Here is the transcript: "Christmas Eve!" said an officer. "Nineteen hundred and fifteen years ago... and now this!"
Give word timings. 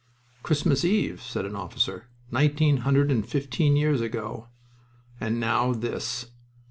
"Christmas 0.41 0.83
Eve!" 0.83 1.21
said 1.21 1.45
an 1.45 1.55
officer. 1.55 2.07
"Nineteen 2.31 2.77
hundred 2.77 3.11
and 3.11 3.23
fifteen 3.23 3.75
years 3.75 4.01
ago... 4.01 4.47
and 5.19 5.39
now 5.39 5.73
this!" 5.73 6.31